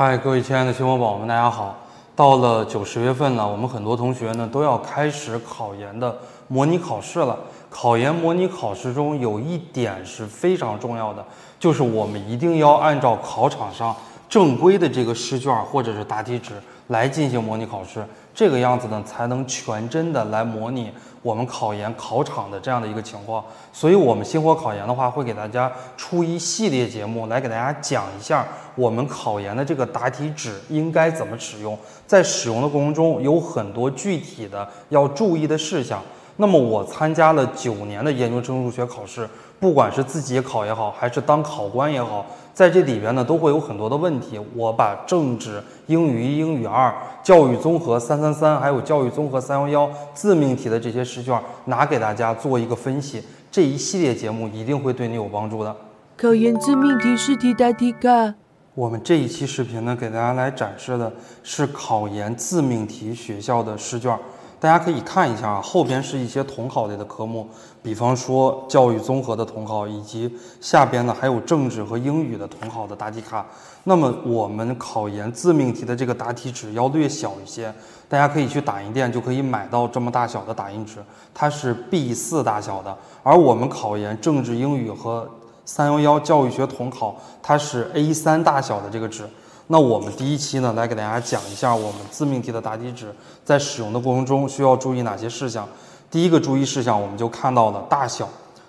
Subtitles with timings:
[0.00, 1.74] 嗨，各位亲爱的新伙伴们，大家好！
[2.14, 7.36] 到了九十月份了，我们很多同学呢都要开始考研的模拟考试了。
[7.68, 11.24] 考研模拟考试中有一点是非常重要的，
[11.58, 13.92] 就是我们一定要按照考场上
[14.28, 16.52] 正规的这个试卷或者是答题纸
[16.88, 20.90] 来进行模拟考试，这个样子呢才能全真的来模拟
[21.22, 23.44] 我们考研考场的这样的一个情况。
[23.72, 36.02] 所以，我们星火考研的话会给大家出一系列节目来给大家讲一下我们考研的这个答题纸应该怎么使用，在使用的过程中有很多具体的要注意的事项。
[36.40, 42.24] 那么我参加了九年的研究生入学考试，不管是自己考也好，还是当考官也好，
[42.54, 44.40] 在这里边呢都会有很多的问题。
[44.54, 53.20] 我把政治、英语一、英语二、教育综合三三三，还有教育综合三幺幺自命题的这些试卷拿给大家做一个分析。
[53.50, 55.76] 这一系列节目一定会对你有帮助的。
[56.16, 58.34] 考研自命题试题答题卡。
[58.76, 64.16] 我们这一期视频呢，给大家来展示的是考研自命题学校的试卷。
[64.60, 67.48] 大家可以看一下啊，后边是一些统考类的科目，
[67.80, 73.46] 比方说教育综合的统考，以及下边呢还有政治和英语的统考的答题卡。
[73.84, 77.72] 那么我们考研自命题的这个答题纸要略小一些，
[78.08, 80.96] 大家可以去打印店就可以买到这么大小的打印纸，
[81.32, 82.94] 它是 B 四大小的。
[83.22, 85.30] 而我们考研政治、英语和
[85.64, 89.28] 三幺幺教育学统考，它是 A 三大小的这个纸。
[89.70, 95.68] 那我们第一期呢，来给大家讲一下我们自命题的答题纸在使用的过程中需要注意哪些事项。
[96.10, 98.26] 第一个注意事项，我们就看到了大小。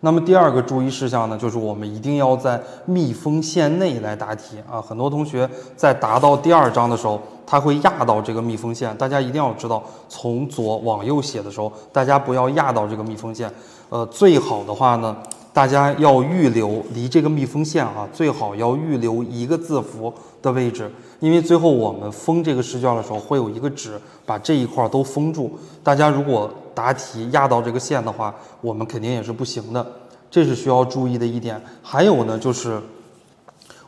[0.00, 4.82] 那么第二个注意事项呢，就是我们一定要在密封线内来答题啊。
[4.82, 13.50] 很多同学在答到第二章的时候，他会压到这个密封线，大家一定要知道，从左往右写的时候，大家不要压到这个密封线。
[13.88, 15.16] 呃，最好的话呢。
[15.52, 25.58] 大家要预留离这个密封线啊，最好要预留一个字符的位置，因为最后我们封这个试卷的时候会有一个纸把这一块都封住。
[25.82, 29.86] 大家如果答题压到这个线的话，我们肯定也是不行的，
[30.30, 31.60] 这是需要注意的一点。
[31.82, 32.80] 还有呢，就是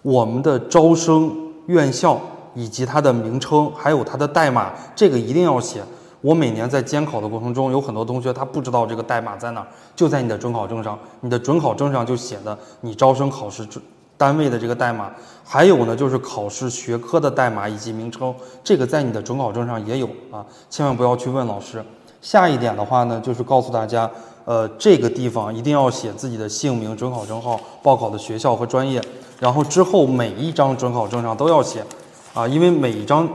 [0.03, 1.35] 我们的招生
[1.67, 2.21] 院校
[2.55, 5.83] 以及它的名称，还有它的代码，这个一定要写。
[6.25, 13.69] 我每年在监考的过程中，有很多同学他不知道这个代码在哪儿，就在你的准考证上，你的准考证上就写的你招生考试
[14.17, 15.11] 单位的这个代码，
[15.45, 21.85] 还有呢就是考试学科的代码以及名称，这个在你的准考证上也有啊，千万不要去问老师。
[22.23, 24.11] 下一点的话呢，就是告诉大家，
[24.47, 28.99] 呃，这个地方一定要写自己的姓名、准考证号、报考的学校和专业，
[29.39, 31.85] 然后之后每一张准考证上都要写，
[32.33, 33.29] 啊，因为每一张。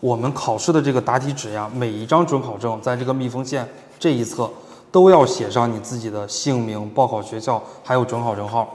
[0.00, 3.68] 我们考试的这个答题纸呀，每一张准考证在这个密封线
[3.98, 4.50] 这一侧
[4.90, 8.66] 都要写上你自己的姓名、报考学校还有准考证号。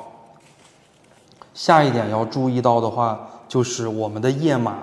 [1.55, 4.77] 下一点要注意到的话，就是我们的页码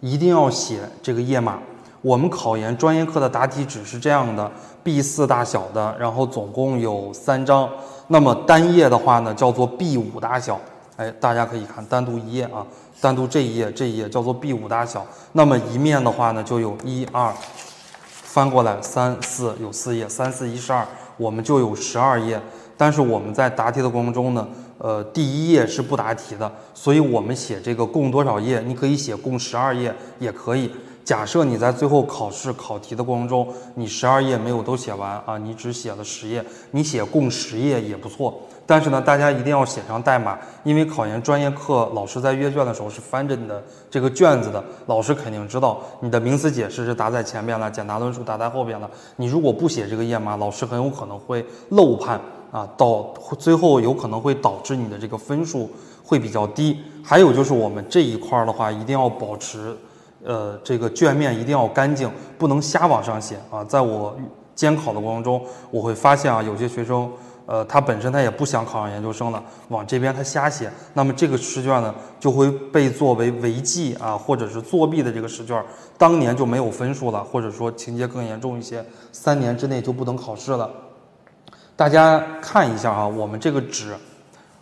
[0.00, 1.58] 一定要写这个页码。
[2.02, 4.50] 我们考研专业课的答题纸是这样的
[4.84, 7.68] ，B 四大小的，然后总共有三张。
[8.08, 10.60] 那么单页的话呢，叫做 B 五大小。
[10.98, 12.66] 哎，大家可以看单独一页啊。
[13.00, 15.06] 单独这一页，这一页叫做 B 五大小。
[15.30, 17.32] 那么一面的话呢，就有一二，
[18.08, 20.84] 翻过来三四有四页，三四一十二，
[21.16, 22.40] 我们就有十二页。
[22.76, 24.48] 但是我们在答题的过程中呢，
[24.78, 30.68] 呃，第一页是不答题的，所以我们写这个共多少页，你可以写共十二页也可以。
[31.04, 38.42] 假设你在最后考试考题的过程中，你十二页没有都写完啊，你只写了十页，你写共十页也不错。
[38.68, 48.90] 但是呢，大家一定要写上代码，因为考研专业课老师在阅卷的时候是翻着你的这个卷子的，老师肯定知道你的名词解释是答在前面了，简答论述答在后边了。
[49.16, 52.20] 你如果不写这个页码，老师很有可能会漏判
[52.52, 55.70] 啊，到最后有可能会导致你的这个分数
[56.04, 56.78] 会比较低。
[57.02, 59.74] 还有就是我们这一块的话，一定要保持。
[60.24, 63.62] 呃，这个卷面一定要干净，不能瞎往上写啊！
[63.62, 64.14] 在我
[64.52, 65.40] 监考的过程中，
[65.70, 67.08] 我会发现啊，有些学生，
[67.50, 75.64] 呃，他本身他也不想考上研究生了，往这边他瞎写，那么这个试卷呢，就会被作为违纪啊，或者是作弊的这个试卷，
[75.96, 80.70] 当年就没有分数了，或者说情节更严重一些，三年之内就不能考试了。
[81.74, 83.96] 大家看一下啊，我们这个纸，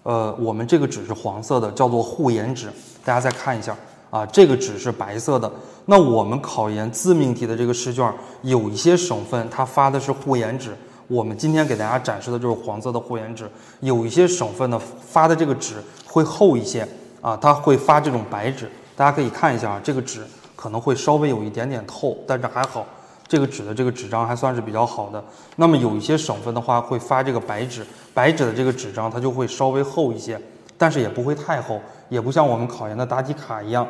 [0.05, 2.69] 呃，我们这个纸是黄色的，叫做护眼纸，
[3.05, 3.77] 大家再看一下。
[4.09, 5.51] 啊，这个纸是白色的。
[5.85, 8.11] 那我们考研自命题的这个试卷，
[8.43, 10.77] 有一些省份它发的是护眼纸，
[11.09, 13.51] 我们今天给大家展示的就是黄色的护眼纸。
[13.81, 15.77] 有一些省份呢发的这个纸
[16.07, 16.87] 会厚一些
[17.21, 18.71] 啊，它会发这种白纸。
[18.97, 20.25] 大家可以看一下啊，这个纸
[20.55, 22.87] 可能会稍微有一点点透，但是还好，
[23.29, 25.23] 这个纸的这个纸张还算是比较好的。
[25.57, 30.41] 那么有一些省份的话会发这个白纸，白纸的这个纸张它就会稍微厚一些，
[30.79, 31.81] 但是也不会太厚。
[32.09, 33.85] 也不像我们考研的答题卡一样，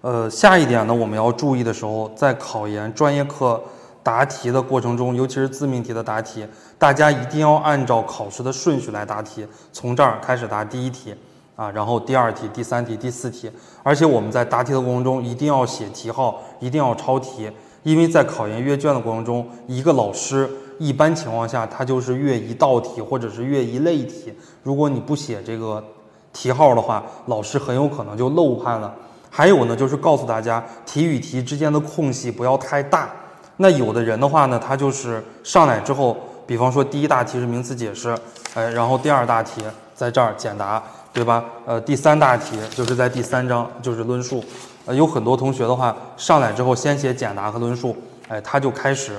[0.00, 3.62] 呃，下一点呢，我们要注意的时候，在考研专业课
[4.08, 6.46] 答题的过程中，尤其是自命题的答题，
[6.78, 11.14] 大家一定要按照考试的顺序来答题，从这儿开始答第一题
[11.54, 13.50] 啊，然后第二题、第三题、第四题。
[13.82, 17.52] 而且我们在答题的过程中，一定要写题号，一定要抄题，
[17.82, 24.32] 因为在考研阅卷的过程中，一个老师一般情况下他就是阅一道题或者是阅一类题，
[24.62, 25.84] 如果你不写这个
[26.32, 28.94] 题号的话，老师很有可能就漏判了。
[29.28, 33.10] 还有呢，就是告诉大家，题与题之间的空隙不要太大。
[33.58, 36.16] 那有的人的话呢，他就是上来之后，
[36.46, 38.16] 比方说第一大题是名词解释，
[38.54, 39.62] 哎，然后第二大题
[39.94, 40.82] 在这儿简答，
[41.12, 41.44] 对吧？
[41.66, 44.42] 呃，第三大题就是在第三章就是论述。
[44.86, 47.94] 呃，有很多同学的话，上来之后先写简答和论述，
[48.28, 49.18] 哎，他就开始，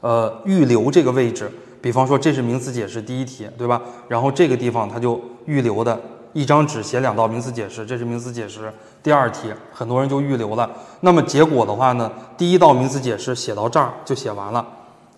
[0.00, 1.50] 呃，预留这个位置。
[1.82, 3.82] 比方说这是名词解释第一题，对吧？
[4.08, 6.00] 然后这个地方他就预留的。
[6.32, 10.70] 一张纸写两道名词解释，这是名词解释第二题，很多人就预留了。
[11.00, 14.66] 那么结果的话呢，第一道名词解释写到这儿就写完了，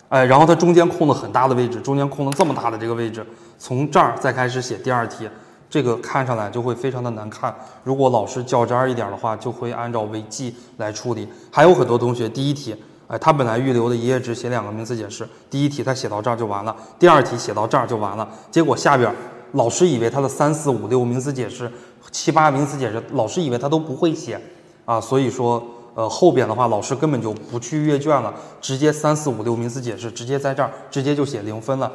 [0.09, 3.25] 哎，然后它中间空了很大的位置，中间空了这么大的这个位置，
[3.57, 5.29] 从这儿再开始写第二题，
[5.69, 7.55] 这个看上来就会非常的难看。
[7.83, 11.27] 如果老师较真儿一点的话，就会按照违纪来处理。
[11.49, 12.75] 还有很多同学第一题，
[13.07, 19.09] 哎，他本来预留的一页纸写两个名词解释，第一题他写到这儿就完了，第二题写到这儿就完了，结果下边。
[19.55, 21.71] 老师以为他的三四五六名词解释、
[22.11, 24.39] 七八名词解释，老师以为他都不会写
[24.83, 25.63] 啊，所以说，
[25.93, 31.89] 呃，后边的话老师根本就不去阅卷了，直接三四五六名词解释直接在这儿直接就写零分了，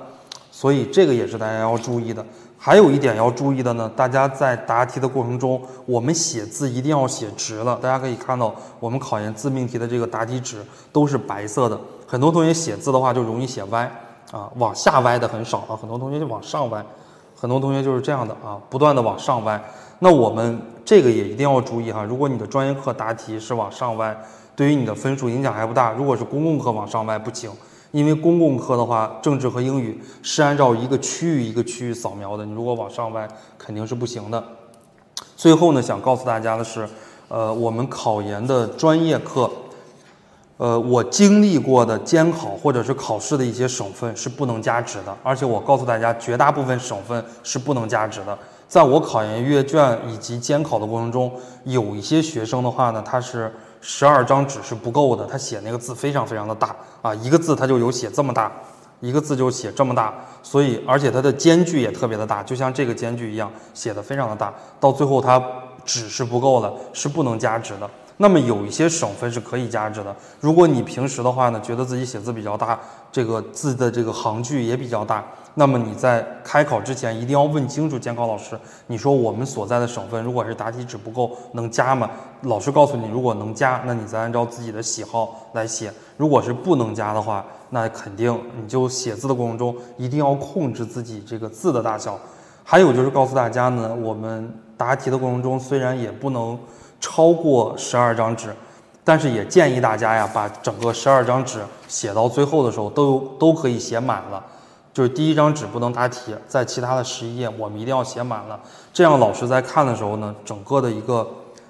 [0.50, 2.24] 所以这个也是大家要注意的。
[2.56, 7.78] 还有一点要注意的呢，大家在答题的过程中，我们写字一定要写直了。
[7.80, 13.90] 大家可以看到，我们考研自命题的这个答题纸都是白色的，很多同学写字的话就容易写歪
[14.30, 16.84] 啊，往下歪的很少啊，很多同学就往上歪。
[17.40, 19.58] 很多同学就是这样的啊，不断的往上歪。
[20.00, 22.04] 那我们这个也一定要注意哈。
[22.04, 24.14] 如果你的专业课答题是往上歪，
[24.54, 25.90] 对于你的分数影响还不大。
[25.92, 27.50] 如果是公共课往上歪不行，
[27.92, 32.44] 因为公共课的话，政治和英语是按照一个区域一个区域扫描的。
[32.44, 33.26] 你如果往上歪，
[33.56, 34.44] 肯定是不行的。
[35.34, 36.86] 最后呢，想告诉大家的是，
[37.28, 39.50] 呃，我们考研的专业课。
[40.60, 48.38] 呃，我经历过的监考或者是考试的一些省份是不能加值的，而且我告诉大家，绝大部分省份是不能加值的。
[48.68, 51.32] 在我考研阅卷以及监考的过程中，
[51.64, 58.52] 有一些学生的话呢，他是十二张纸是不够的，他写那个字非常非常的大啊，一个字他就有写这么大，
[59.00, 65.42] 一个字就写这么大，所以而且它的间距也特别的大，就像这个间距一样，写的非常的大，到最后它
[65.86, 67.88] 纸是不够了，是不能加值的。
[68.22, 70.14] 那么有一些省份是可以加值的。
[70.40, 72.78] 如果你平时的话呢，觉得自己写字比较大，
[73.10, 75.24] 这个字的这个行距也比较大，
[75.54, 82.10] 那么你在开考之前一定要问清楚监考老师，你说我们所在的省份如果是答题纸不够，能加吗？
[82.42, 85.88] 老师告诉你，如果能加，那你再按照自己的喜好来写；
[86.18, 92.20] 如果是不能加的话，那肯定你就写字的过程中一定要控制自己这个字的大小。
[92.62, 96.58] 还有就是告诉大家呢，我们答题的过程中虽然也不能。
[97.00, 98.54] 超过十二张纸，
[99.02, 104.44] 但是也建议大家呀，把整个十二张纸写到最后的时候都都可以写满了。
[104.92, 108.58] 就是第一张纸不能答题，在其他的十一页我们一定要写满了，
[108.92, 111.26] 这样老师在看的时候呢，整个的一个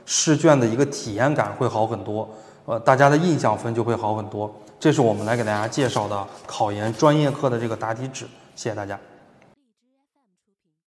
[0.07, 2.29] 试卷的一个体验感会好很多，
[2.65, 4.51] 呃，大家的印象分就会好很多。
[4.81, 8.25] 这是我们来给大家介绍的考研专业课的这个答题纸，
[8.57, 8.99] 谢谢大家。